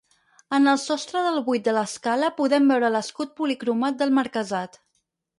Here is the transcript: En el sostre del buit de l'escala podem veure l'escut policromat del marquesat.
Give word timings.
En 0.57 0.69
el 0.69 0.77
sostre 0.83 1.19
del 1.25 1.35
buit 1.49 1.67
de 1.67 1.73
l'escala 1.77 2.29
podem 2.39 2.65
veure 2.73 2.89
l'escut 2.95 3.35
policromat 3.41 3.99
del 3.99 4.15
marquesat. 4.21 4.81